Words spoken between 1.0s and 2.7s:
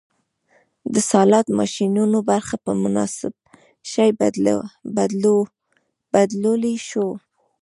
سلاټ ماشینونو برخه